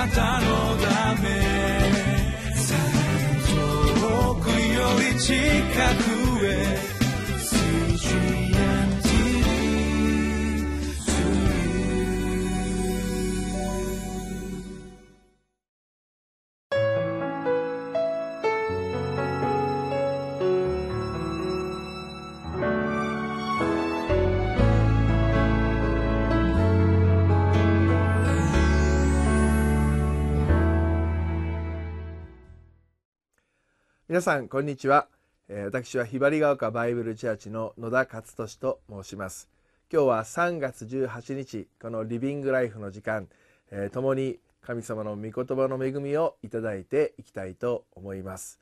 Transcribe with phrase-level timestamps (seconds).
[0.00, 0.46] なたの
[0.78, 1.28] ため。
[4.00, 5.34] 遠くより近
[6.04, 6.09] く。
[34.20, 35.08] 皆さんこんにちは、
[35.48, 39.48] え、私はひばりが丘バイブルチャーチの野田勝利と申します。
[39.90, 43.28] 今日は3月18日このリビングライフの時間、
[43.70, 48.60] え、共に神様の御言葉の恵みをいただいていきたいと思います、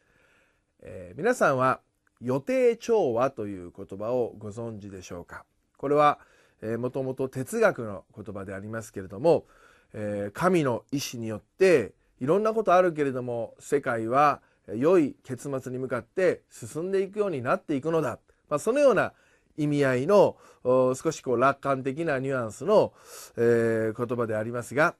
[0.81, 1.81] えー、皆さんは
[2.21, 5.45] 予定調和という言葉をご存知でしょうか？
[5.77, 6.21] これは、
[6.63, 9.45] えー、もともと哲学の言葉でありますけれども、
[9.93, 14.41] えー、神の意志によっていろんなことあるけれども世界は
[14.75, 19.13] 良い結末に向かって進んでいくようになっていくのだ、まあ、そのような
[19.57, 22.93] 意味合いの少しこう楽観的なニュアンスの、
[23.37, 24.95] えー、言葉でありますが、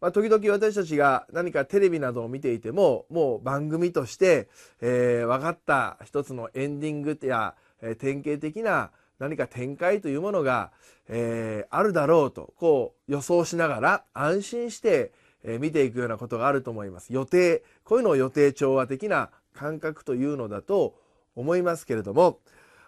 [0.00, 4.48] まあ、時々私たちが何かテレビなどを見ていてももう番組として、
[4.80, 10.70] えー、分かった一つのエンディングや、えー、典型的な何か展開というものが、
[11.08, 15.12] えー、あるだろうとこう予想しながら安心して
[15.44, 17.12] え見ていくようなことがあると思います。
[17.12, 20.94] 予定、こういうのを予定調和的な感覚というのだと
[21.34, 22.40] 思いますけれども、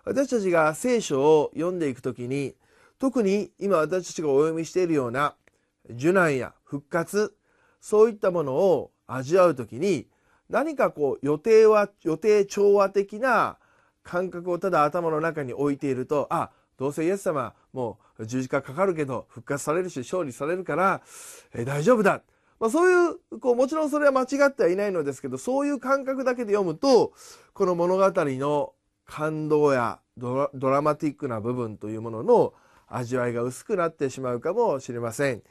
[0.05, 2.55] 私たちが聖書を読んでいくときに、
[2.98, 5.34] 特に今私たちがお読みしているような
[5.90, 7.34] 受難や復活、
[7.80, 10.08] そういったものを味わうときに、
[10.48, 13.58] 何かこう予定は、予定調和的な
[14.02, 21.02] 感覚をただ頭の中に置いていると、あ、どうせイエス様もう十字架かかるけど復活されるし勝利されるから、
[21.52, 22.22] え大丈夫だ。
[22.61, 27.12] まあ、そういう、こう、もちろんそれは間違ってはいないのですけど、そういう感覚だけで読むと、
[27.53, 28.73] この物語の
[29.05, 32.55] 感動やドラマティックな部分というものの
[32.89, 35.42] 味わいが薄くなってしまうかもしれません。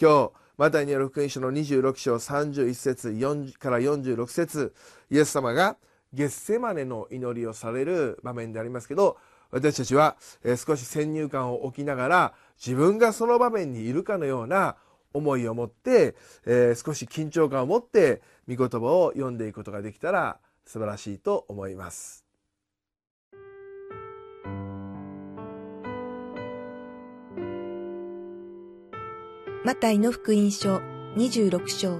[0.00, 4.74] 今日、マタイによる福音書の26章31節4から46節
[5.10, 5.76] イエス様が
[6.12, 9.18] ゲッセマネの祈りをされる場面でありますけど、
[9.50, 10.16] 私たちは
[10.56, 14.76] 少し先入観を置きながら自分がその場面にいるかのような
[15.14, 16.14] 思いを持って、
[16.44, 22.24] えー、少し緊張感を持って御言葉を読んでいくことができたら素晴らしいと思います。
[29.64, 30.76] マタイの福音書
[31.16, 31.98] 26章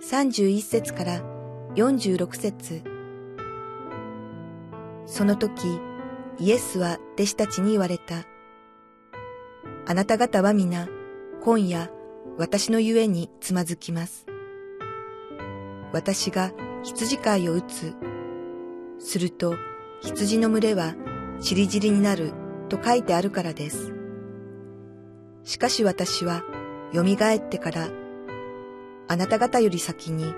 [0.00, 1.20] 31節から
[1.74, 2.82] 46節
[5.04, 5.78] その時、
[6.38, 8.24] イエスは弟子たちに言われた。
[9.86, 10.88] あなた方は皆、
[11.42, 11.90] 今夜、
[12.38, 14.26] 私のゆえにつまずきます。
[15.92, 16.52] 私が
[16.82, 17.94] 羊飼いを打つ。
[18.98, 19.54] すると
[20.02, 20.94] 羊の群れは
[21.40, 22.32] ちりぢりになる
[22.68, 23.94] と書いてあるからです。
[25.44, 26.42] しかし私は
[26.92, 27.88] 蘇ってから
[29.08, 30.34] あなた方より先に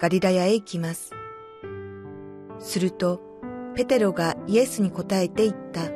[0.00, 1.10] ガリラヤへ行きます。
[2.58, 3.20] すると
[3.74, 5.90] ペテロがイエスに答えて言った。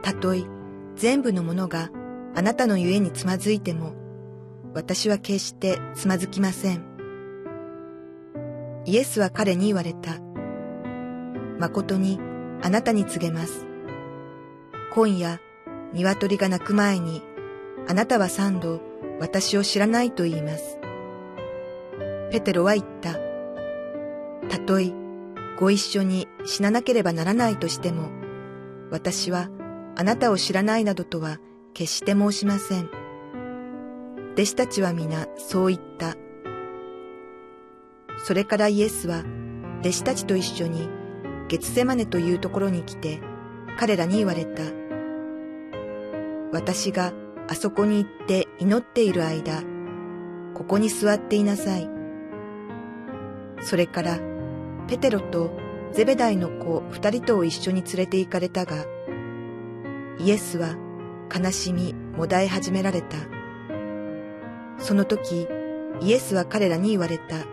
[0.00, 0.44] たとえ
[0.96, 1.90] 全部のものが
[2.34, 3.94] あなたのゆえにつまずいても、
[4.74, 6.84] 私は決してつまずきません。
[8.84, 10.18] イエスは彼に言われた。
[11.58, 12.18] 誠に
[12.62, 13.66] あなたに告げます。
[14.94, 15.40] 今夜、
[15.92, 17.22] 鶏が鳴く前に、
[17.86, 18.80] あなたは三度
[19.20, 20.78] 私を知らないと言います。
[22.30, 23.18] ペテロは言った。
[24.48, 24.92] たとえ
[25.58, 28.10] ご一緒に死ななければならないとしても、
[28.90, 29.48] 私は
[29.96, 31.38] あなたを知らないなどとは
[31.74, 32.90] 決して申しません。
[34.34, 36.16] 弟子たちは皆そう言った。
[38.24, 39.24] それからイエスは
[39.80, 40.88] 弟子たちと一緒に
[41.48, 43.20] ゲツセマネというところに来て
[43.78, 44.62] 彼らに言われた。
[46.52, 47.12] 私が
[47.48, 49.62] あそこに行って祈っている間、
[50.54, 51.88] ここに座っていなさい。
[53.62, 54.18] それから
[54.88, 55.50] ペテロと
[55.92, 58.84] ゼベダイの子二人とを一緒に連れて行かれたが、
[60.18, 60.76] イエスは
[61.34, 63.16] 悲しみ、もだえ始められた。
[64.78, 65.48] その時、
[66.00, 67.46] イエスは彼らに言われた。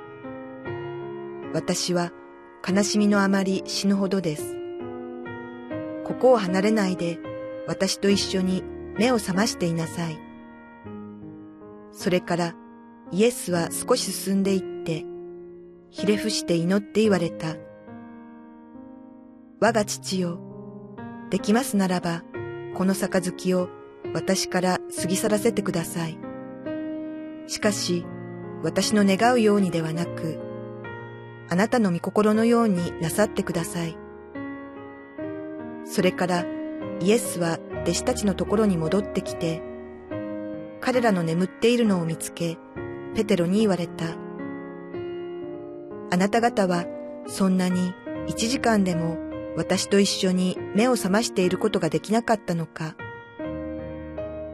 [1.53, 2.11] 私は
[2.67, 4.55] 悲しみのあまり死ぬほどです。
[6.03, 7.19] ここを離れないで、
[7.67, 8.63] 私と一緒に
[8.97, 10.19] 目を覚ましていなさい。
[11.91, 12.55] それから
[13.11, 15.05] イエスは少し進んでいって、
[15.89, 17.55] ひれ伏して祈って言われた。
[19.59, 20.39] 我が父よ、
[21.29, 22.23] できますならば、
[22.75, 23.69] この杯を
[24.13, 26.17] 私から過ぎ去らせてください。
[27.47, 28.05] しかし、
[28.63, 30.39] 私の願うようにではなく、
[31.49, 33.97] あなたの御心のようになさってください。
[35.85, 36.45] それから
[37.01, 39.61] イエスは弟子たちのところに戻ってきて、
[40.81, 42.57] 彼らの眠っているのを見つけ、
[43.15, 44.05] ペテロに言われた。
[46.11, 46.85] あなた方は
[47.27, 47.93] そんなに
[48.27, 49.17] 一時間でも
[49.59, 52.95] 私と一緒に目を覚ましていることができなかったのか。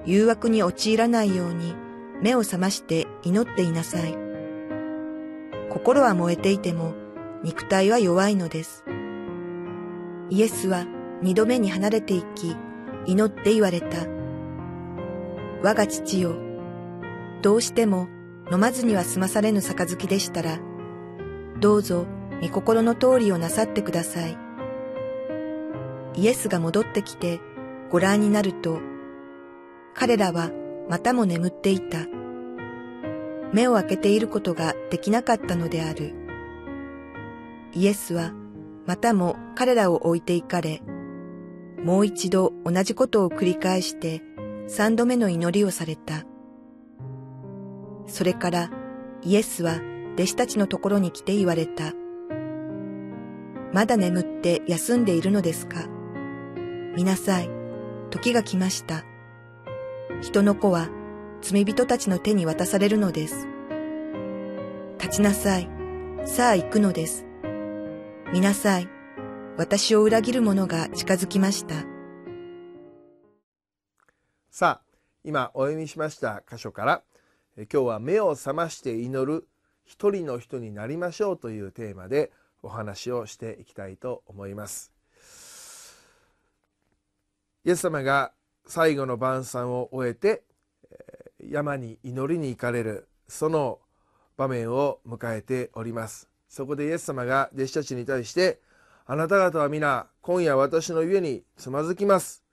[0.04, 1.76] 誘惑に陥らないように
[2.24, 4.18] 目を覚まして祈っていなさい。
[5.70, 6.96] 心は燃えていても
[7.44, 8.84] 肉体は弱いのです。
[10.32, 10.88] イエスは
[11.22, 12.58] 二度目に離れていき、
[13.06, 14.08] 祈って言われた。
[15.62, 16.36] 我が父よ、
[17.44, 18.08] どうしても
[18.52, 20.58] 飲まずには済まされぬ杯でしたら、
[21.60, 22.08] どうぞ
[22.42, 24.45] 御心の通りをなさってください。
[26.16, 27.40] イエスが戻ってきて
[27.92, 28.80] ご覧になると、
[29.94, 30.52] 彼らは
[30.90, 32.06] またも眠っていた。
[33.54, 36.14] 目を開けていることができなかったのである。
[37.74, 38.34] イエスは
[38.86, 40.82] またも彼らを置いて行かれ、
[41.84, 44.22] もう一度同じことを繰り返して
[44.68, 46.26] 三度目の祈りをされた。
[48.08, 48.72] それから
[49.24, 49.80] イエスは
[50.16, 51.94] 弟子たちのところに来て言われた。
[53.74, 55.88] まだ眠って休んでいるのですか？
[56.96, 57.50] 見なさい。
[58.10, 59.04] 時が来ました。
[60.22, 60.90] 人の子は
[61.42, 63.48] 罪人たちの手に渡されるのです。
[64.98, 65.70] 立ちなさい。
[66.26, 67.26] さあ行くのです。
[68.32, 68.88] 見なさい。
[69.58, 71.84] 私を裏切る者が近づきました。
[74.50, 77.04] さあ、今お読みしました箇所から、
[77.58, 79.50] 今日は目を覚まして祈る
[79.84, 82.32] 一人の人になりましょうというテーマで
[82.64, 84.95] お話をしていきたいと思います。
[87.66, 88.32] イエス様が
[88.68, 90.44] 最後の晩餐を終えて
[91.40, 93.80] 山に祈りに行かれるその
[94.38, 96.30] 場面を迎えております。
[96.48, 98.60] そこでイエス様が弟子たちに対して
[99.08, 102.44] あなた方は皆今夜私の家につまずきます。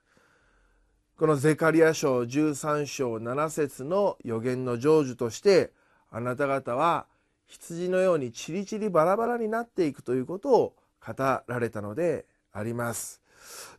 [1.15, 5.73] このゼカリア書13章7節の予言の成就として
[6.09, 7.05] あなた方は
[7.45, 10.75] 羊のようにチリチリバラバラになっていくということを
[11.05, 13.21] 語られたのであります。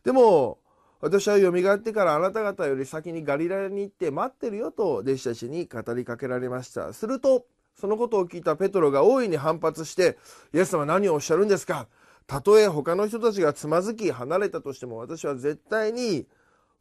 [0.05, 0.59] でも
[1.05, 6.93] 私は蘇ってからあなた方より先にガリラヤに行って待ってるよと弟子たちに語りかけられました。
[6.93, 7.45] すると
[7.79, 10.17] そのことを聞いたペトロが大いに反発して
[10.51, 11.87] イエス様何をおっしゃるんですか？
[12.25, 16.25] たとえ他の人たちがつまずき離れたとしても私は絶対に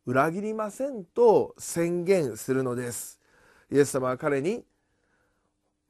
[0.06, 3.20] 裏切りませんと宣言するのです。
[3.70, 4.64] イエス様は彼に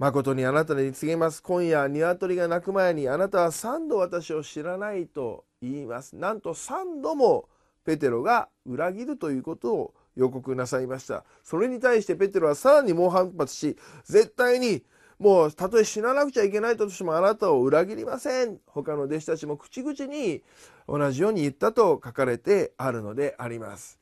[0.00, 1.40] 誠にあなたに告げます。
[1.40, 6.16] 今夜、鶏が鳴く前にあなたは三度私を知らないと言います。
[6.16, 7.48] なんと三度も
[7.84, 11.24] ペテロが裏切るということを予告なさいました。
[11.42, 14.82] それに対してペテロはさらに猛反発し、絶対に
[15.18, 18.58] もうたとえ死ななくちゃいけないとしてもあなたを裏切りません。
[18.66, 20.42] 他の弟子たちも口々に
[20.88, 23.98] 同じように言ったと書かれてあるのであります。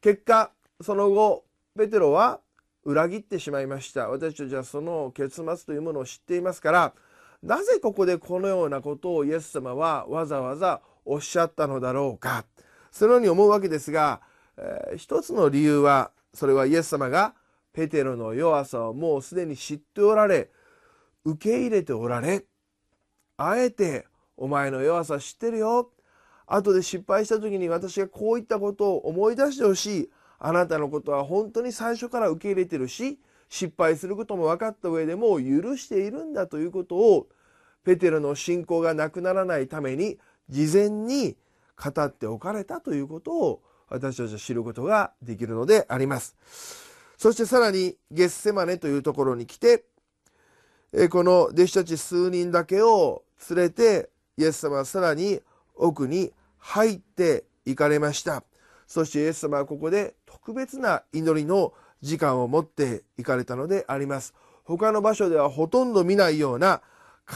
[0.00, 0.50] 結果、
[0.80, 1.44] その後、
[1.76, 2.40] ペテロは
[2.84, 4.08] 裏切ってしまいました。
[4.08, 6.94] 私たちはその結末というものを知っていますから、
[7.42, 12.44] なぜここでこのようなことをイエス様はわざわざおっしゃったのだろうか。
[12.94, 14.20] そのように思うわけですが、
[14.56, 17.34] えー、一つの理由は、それはイエス様が
[17.72, 20.48] ペテロの弱さをもうすでに知っておられ、
[21.24, 22.44] 受け入れておられ、
[23.36, 25.90] あえてお前の弱さ知ってるよ。
[26.46, 30.10] 後で失敗した時に私がこういったことを思い出してほしい。
[30.38, 37.26] あなたのことは本当に最初から受け入れてるし、失敗することも分かった上でもう許しているんだということを、
[37.82, 41.36] ペテロの信仰がなくならないために、事前に
[41.76, 46.36] 語っておかれたということを私たちは知ることができるのであります。
[47.16, 49.84] そしてさらにゲッセマネというところに来て、
[51.10, 55.40] この弟子たち数人だけを連れてイエス様はさらに
[55.74, 58.42] 奥に入って行かれました。
[58.86, 64.34] そしてイエス様はここで特別な祈りの時間を持って行かれたのであります。
[64.64, 66.82] 他の場所ではほとんど見ないような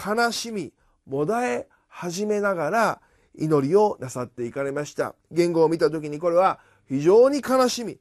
[0.07, 0.73] 悲しみ、
[1.07, 3.00] もだえ始めながら
[3.37, 5.14] 祈りをなさっていかれました。
[5.30, 6.58] 言語を見た時にこれは
[6.88, 7.99] 非常に悲しみ、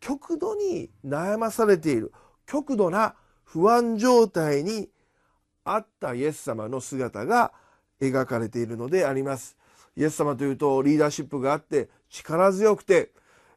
[0.00, 2.12] 極度に悩まされている、
[2.46, 4.88] 極度な不安状態に
[5.64, 7.52] あったイエス様の姿が
[8.00, 9.56] 描かれているのであります。
[9.96, 13.10] イエス様というとリーダーシップがあって力強くて、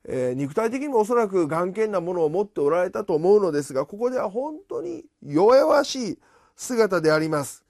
[0.05, 6.19] えー、肉体的にもおそらく眼見なものを持っておられたと思うのですがここでは本当に弱々しい
[6.55, 7.63] 姿であります。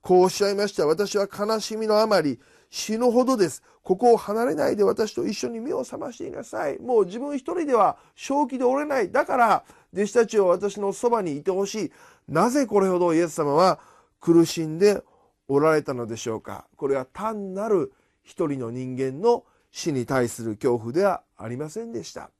[0.00, 0.86] こうおっしゃいました。
[0.86, 2.38] 私は悲しみのあまり
[2.74, 3.62] 死ぬほどです。
[3.84, 6.80] ここを離れないで私と一緒に目を覚ましていなさい。
[6.80, 9.12] もう自分一人では正気で折れない。
[9.12, 11.92] だから弟子たちを私のそばにいてほしい。
[12.28, 13.78] なぜこれほどイエス様は
[14.20, 15.04] 苦しんで
[15.46, 16.66] おられたのでしょうか。
[16.76, 17.92] これは単なる
[18.24, 22.30] 一人の人間の死に対する恐怖ではありませんでした。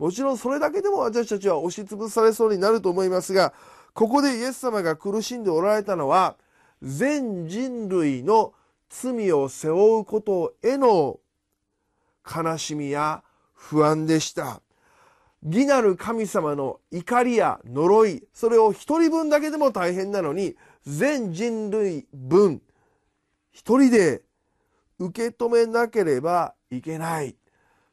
[0.00, 3.54] もちろんそれだけでも私たちは押しつぶされそうになると思いますが、
[3.94, 6.34] ここでイエス様が苦しんでおられたのは、
[6.82, 8.52] 全人類の
[8.88, 11.20] 罪を背負うことへの
[12.24, 14.60] 悲しみや不安でした。
[15.42, 22.62] 義なる神様の怒りや呪い、それを一人分だけでも大変なのに、全人類分、
[23.52, 24.22] 一人で
[24.98, 27.36] 受け止めなければいけない。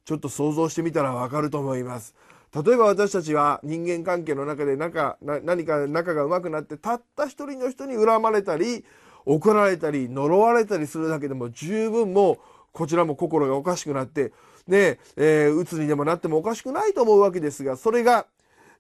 [0.06, 2.16] ちょっと想像してみたらわかると思います。
[2.54, 8.86] 例えば私たちは人間関係の中で仲何か仲がうまくなってたった一人の人に恨まれたり
[9.26, 12.38] 怒られたり呪われたりするだけでも十分もう
[12.72, 14.32] こちらも心がおかしくなって
[14.68, 18.28] ねえー、鬱にでもなってもおかしくないと思うわけですがそれが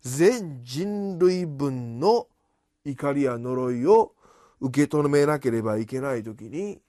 [0.01, 2.27] 全人類分の
[2.85, 4.13] 怒りや呪いを
[4.61, 6.79] 受け止めなければいけない時に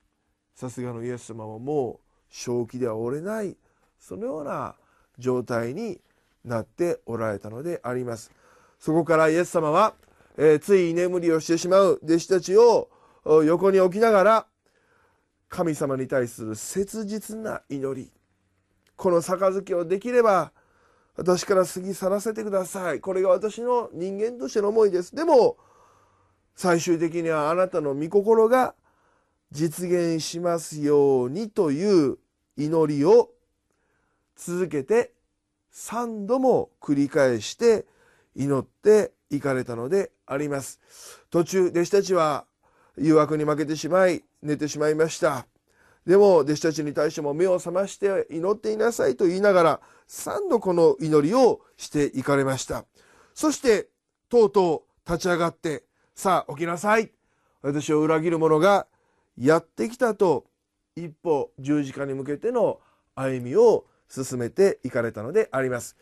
[0.55, 1.99] さすがのイエス様はもう
[2.31, 3.57] 正気では折れない
[3.99, 4.77] そのような
[5.19, 6.01] 状態に
[6.45, 8.31] なっておられたのであります。
[8.79, 9.95] そこからイエス様は、
[10.37, 12.91] えー、つい居眠りをしてしまう弟子たちを
[13.25, 14.47] 横に置きながら
[15.49, 18.12] 神様に対する切実な祈り。
[18.97, 20.52] この杯をできれば
[21.16, 23.00] 私から過ぎ去らせてください。
[23.00, 25.14] これが私の人間としての思いです。
[25.14, 25.57] でも
[26.54, 28.75] 最終的にはあなたの御心が
[29.50, 32.19] 実現しますようにという
[32.57, 33.31] 祈りを
[34.37, 35.12] 続けて
[35.73, 37.87] 3度も繰り返して
[38.35, 40.81] 祈っていかれたのであります。
[41.31, 42.47] 途中弟子たちは
[42.97, 45.47] 誘惑に負けてしまい寝てしまいました。
[46.07, 52.85] でも弟子たちに対しても目を覚まして祈っていなさいと言いながら3度この祈りをしていかれました。
[53.35, 53.89] そして
[54.29, 55.85] とうとう立ち上がって
[56.15, 57.11] さあ起きなさい。
[57.63, 58.87] 私を裏切る者が
[59.39, 60.45] やってきたと
[60.97, 62.79] 一歩十字架に向けての
[63.15, 65.97] 歩みを進めていかれたのであります。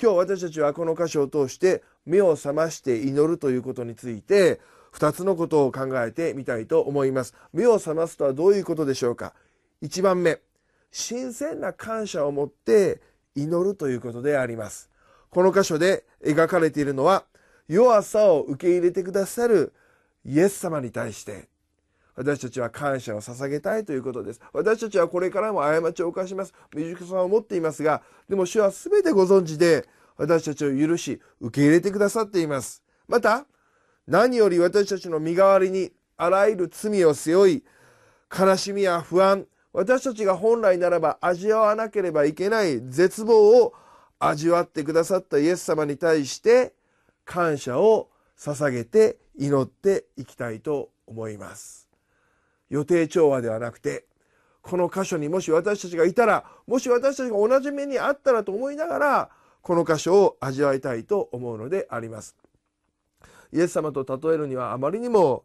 [0.00, 4.60] 今日私たちはこの箇所を通して目を覚まして祈るということについて
[4.98, 7.34] 2つのことを考えてみたいと思います。
[7.52, 9.32] 目を覚ますとはどういうことでしょうか
[9.82, 10.40] ?1 番目、
[10.90, 13.00] 新鮮な感謝を持って
[13.36, 14.90] 祈るということであります。
[15.30, 17.24] この箇所で描かれているのは
[17.68, 19.72] 弱さを受け入れてくださる
[20.24, 21.48] イエス様に対して
[22.16, 24.40] 私たちは感謝を捧げたいということです。
[24.52, 26.52] 私たちはこれからも過ちを犯します。
[26.72, 29.86] 未熟さんを持っていますが、でも主は全てご存知で、
[30.16, 32.82] 私たちを許し、受け入れてくださっています。
[33.06, 33.46] また、
[34.08, 37.64] 何より私たちの身代わりにあらゆる罪を背負い、
[38.36, 43.74] 悲しみや不安、私たちが本来ならば味わわなければいけない絶望を
[44.18, 46.72] 味わってくださったイエス様に対して
[47.26, 51.86] 感謝を捧げて祈っていきたいと思います。
[52.70, 54.06] 予定調和ではなくて
[54.62, 59.28] この箇所にもし私たちがいたらもし私たちが同じ目にあったらと思いながら
[59.60, 62.47] この箇所を味わいたいと思うのであります。
[63.52, 65.44] イエス様と例えるにはあまりにも、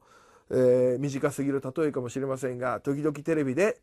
[0.49, 3.77] えー、短すぎる例えかもしれませんが時々テレビで、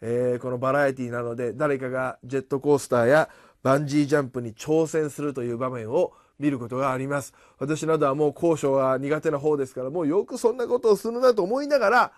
[0.00, 3.28] えー、このバラエティなので誰かがジェットコースターや
[3.62, 7.32] バンジージャンプに挑戦するという場面を見ることがあります。
[7.58, 12.12] 私などはもう高所が苦手な方ですからもうよくそんなことをするなと思いながら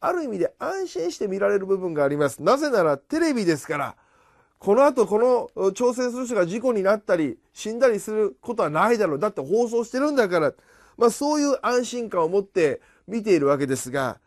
[0.00, 2.42] ある意味で安心して見られる部分があります。
[2.42, 3.96] なぜならテレビですから、
[4.58, 9.18] この後この挑戦する人が事故になったり死んだりすることはないだろう。
[9.18, 10.52] だって放送してるんだから。
[10.96, 14.18] まあそういう安心感を持って見ているわけですが、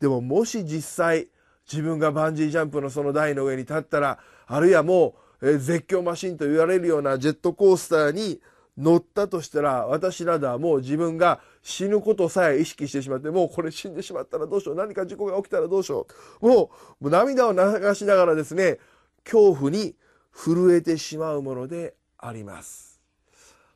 [0.00, 1.28] でももし実際
[1.70, 8.40] 自分がバンジージャンプのその台の上に立ったら、あるいはもう、え絶叫マシンと言われるようなジェットコースターに
[8.76, 14.74] 乗ったとしたら、私などはもう自分が死ぬことさえ意識してしまって、もうこれ死んでしまったらどうしよう。
[14.74, 16.06] 何か事故が起きたらどうしよ
[16.40, 16.48] う。
[16.48, 18.78] もう涙を流しながらですね、
[19.24, 19.94] 恐怖に
[20.32, 23.00] 震えてしまうものであります。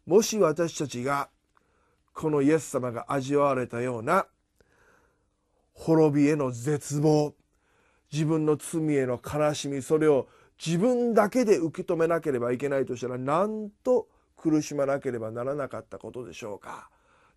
[0.06, 1.28] もし私たちが
[2.18, 4.26] このイエス様が味わわれたような
[5.72, 7.32] 滅びへの絶望、
[8.12, 10.26] 自分の罪への悲しみ、それを
[10.58, 16.90] 自分だけで受け止めなければいけないとしたら、なんと苦しまなければならなかったことでしょうか。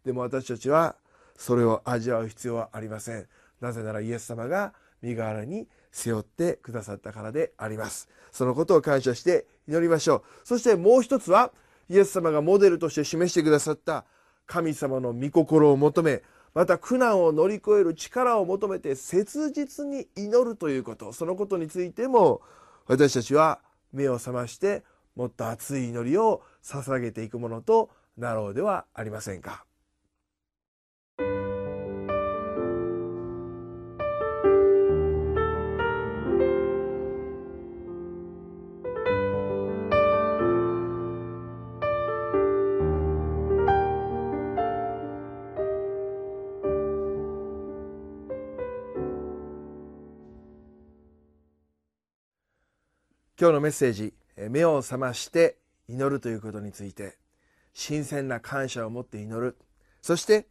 [0.03, 0.95] でも私たちは
[1.37, 3.27] それを味わう必要はありません。
[3.59, 4.73] なぜならイエス様が
[5.03, 8.09] 身代わりに背負ってくださったからであります。
[8.31, 10.23] そのことを感謝して祈りましょう。
[10.43, 11.51] そしてもう一つは、
[11.87, 14.05] イエス様がモデルとして示してくださった
[14.51, 22.41] 神様の御心を求め、また苦難を乗り越える力を求めて切実に祈るということ、そのことについても
[22.85, 23.61] 私たちは
[23.93, 24.83] 目を覚まして
[25.15, 29.63] もっと熱い祈りを捧げていくものとなろうではありませんか。
[53.41, 54.13] 今日のメッセージ
[54.51, 55.57] 目を覚まして
[55.89, 57.17] 祈るということについて
[57.73, 59.57] 新鮮な感謝を持って祈る。
[60.03, 60.45] そして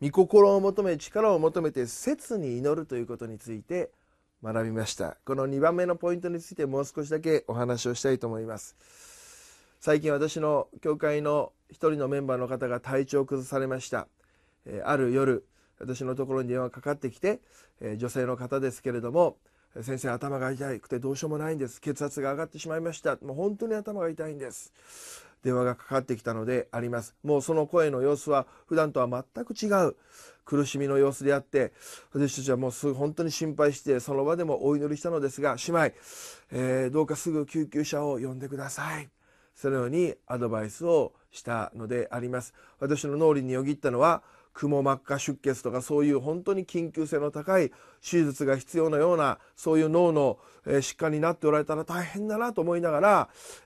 [0.00, 3.90] 御心を求め力を求めて切に祈るということについて
[4.40, 5.16] 学びました。
[5.24, 8.76] この2番目のポイントについてもう少しだけお話をしたいと思います。
[9.80, 14.06] 最近私の教会の一人のメンバーの方が体調を崩されました。
[14.84, 15.44] ある夜
[15.80, 17.40] 私のところに電話かかってきて
[17.96, 19.38] 女性の方ですけれども
[19.82, 21.80] 先生頭が痛くてどうしようもないんです。
[21.80, 23.16] 血圧が上がってしまいました。
[23.16, 24.72] もう本当に頭が痛いんです。
[25.42, 27.14] 電話がかかってきたのであります。
[27.22, 29.96] もうその声の様子は普段とは全く違う。
[30.44, 31.72] 苦しみの様子であって
[32.14, 35.80] 私たちはもうすぐ本当に心配してその場でもお祈りしたのですが姉妹、
[36.52, 39.10] えー、どうかすぐ救急車を呼んでください。
[39.54, 42.54] そのようにアドバイスをしたのであります。
[42.80, 44.22] 私の脳裏によぎったのは
[44.58, 47.70] くも膜下出血とかそういう本当に緊急性の高い
[48.02, 53.00] 手術が必要なようなそういう脳の疾患になっておられたら大変だなと思いなが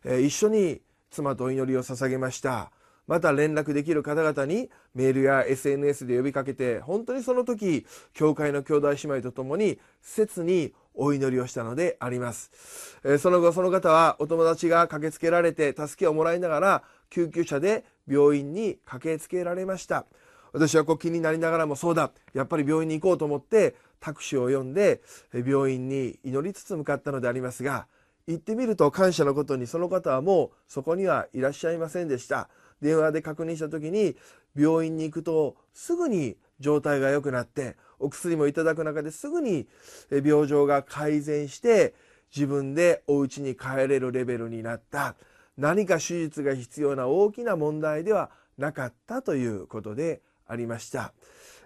[0.04, 2.70] ら一緒に妻とお祈りを捧げました。
[3.08, 7.84] また連絡できる方々にメールや SNS で呼びかけて本当にその時
[8.14, 12.52] 教会の兄弟姉妹と共に切にお祈りをしたのであります、
[13.04, 20.06] えその後その方はお友達が駆けつけられて助けをもらいながら救急車で病院に駆けつけられました。
[20.52, 25.00] 私はこう気になりながらもそうだやっぱり病院に行こうと思ってタクシーを呼んで
[25.32, 27.86] 病院に祈りつつ向かったのでありますが
[28.26, 32.48] 行ってみると感謝のことにその方はもうそこにはいらっしゃいませんでした。
[32.80, 34.16] 電話で確認した時に
[34.56, 39.68] 病院に行くとすぐに状態が良くなってお薬もいただく中ですぐに
[40.10, 41.94] 病状が改善して
[42.34, 45.14] 自分でお家に帰れるレベルになった。
[45.56, 51.12] 何か手術が必要な大きな問題ではなかったということでありました。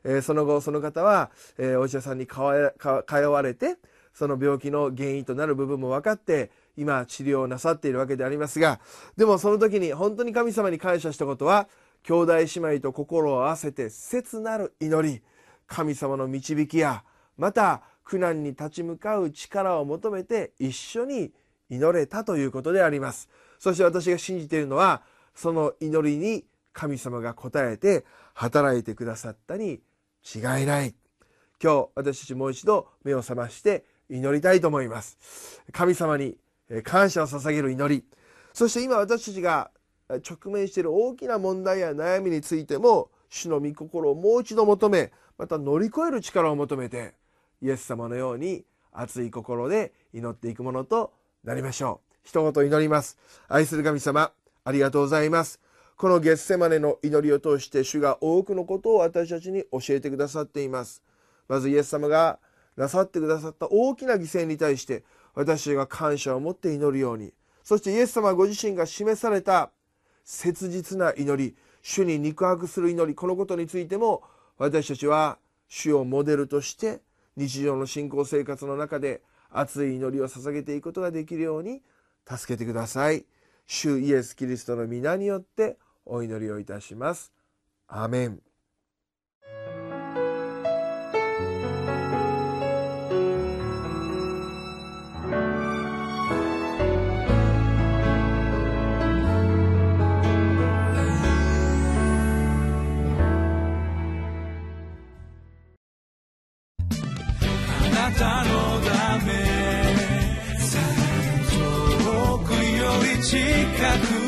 [0.05, 3.77] えー、その後その方は、えー、お医者さんに通われて
[4.15, 8.81] その病気の原因となる部分も分かって今治療をなさっているわけでありますが
[9.17, 11.69] でもその時に本当に神様に感謝したことは
[12.03, 12.45] 兄弟姉
[12.77, 15.23] 妹と心を合わせて切なる祈り
[15.67, 17.03] 神様の導きや
[17.37, 21.33] また苦難に立ち向かう力を求めて一緒に
[21.69, 25.03] 祈れたということでありますそして私が信じているのは
[25.35, 26.45] その祈りに
[26.77, 29.81] 神様が答えて働いてくださったに
[30.35, 30.95] 違いない。
[31.63, 35.63] 今日私たちもう一度目を覚まして祈りたいと思います。
[35.73, 36.37] 神様に
[36.85, 38.05] 感謝を捧げる祈り。
[38.53, 39.71] そして今私たちが
[40.09, 47.15] 直面している大きな問題や悩みについても主の御心をもう一度求めまた乗り越える力を求めて
[47.63, 52.17] イエス様のように熱い心で祈っていくものとなりましょう。
[52.23, 53.17] 一言祈ります。
[53.49, 54.31] 愛する神様
[54.65, 55.59] ありがとうございます。
[55.97, 61.03] このゲッセマネの祈りを通して主が多くのことを私たちに教えてくださっています
[61.49, 62.39] まずイエス様が
[62.77, 65.05] なさってくださった大きな犠牲に対して
[65.35, 67.33] 私が感謝を持って祈るように
[67.65, 69.71] そしてイエス様ご自身が示された
[70.23, 74.23] 切実な祈り主に肉薄する祈りこのことについても
[74.59, 77.01] 私たちは主をモデルとして
[77.37, 81.81] 日常の信仰生活の中で熱い祈りを捧げていくことができるように
[82.29, 83.25] 助けてください。
[83.67, 87.33] 主イエス・キリストの皆によってお祈りをいたします。
[87.89, 88.41] アメン。
[113.27, 114.26] 近く